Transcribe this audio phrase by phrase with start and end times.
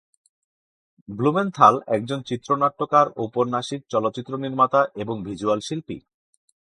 [1.09, 5.97] Blumenthal একজন চিত্রনাট্যকার, উপন্যাসিক, চলচ্চিত্র নির্মাতা এবং ভিজ্যুয়াল শিল্পী।